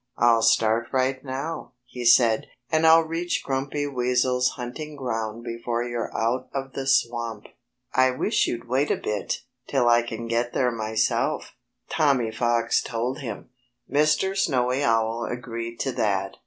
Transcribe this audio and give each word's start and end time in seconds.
"I'll 0.17 0.41
start 0.41 0.87
right 0.91 1.23
now," 1.23 1.73
he 1.85 2.05
said, 2.05 2.47
"and 2.71 2.87
I'll 2.87 3.03
reach 3.03 3.43
Grumpy 3.43 3.85
Weasel's 3.85 4.49
hunting 4.57 4.95
ground 4.95 5.43
before 5.43 5.83
you're 5.83 6.11
out 6.17 6.49
of 6.55 6.73
the 6.73 6.87
swamp." 6.87 7.43
"I 7.93 8.09
wish 8.09 8.47
you'd 8.47 8.67
wait 8.67 8.89
a 8.89 8.97
bit, 8.97 9.43
till 9.67 9.87
I 9.87 10.01
can 10.01 10.25
get 10.27 10.53
there 10.53 10.71
myself," 10.71 11.53
Tommy 11.87 12.31
Fox 12.31 12.81
told 12.81 13.19
him. 13.19 13.51
Mr. 13.87 14.35
Snowy 14.35 14.83
Owl 14.83 15.25
agreed 15.25 15.79
to 15.81 15.91
that. 15.91 16.37